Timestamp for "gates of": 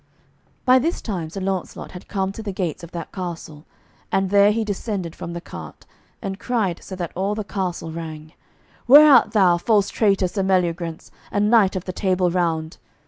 2.51-2.89